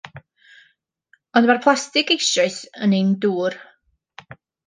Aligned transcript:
Ond 1.41 1.49
mae'r 1.49 1.59
plastig 1.65 2.09
eisoes 2.15 2.57
yn 2.87 2.97
ein 3.01 3.13
dŵr. 3.27 3.59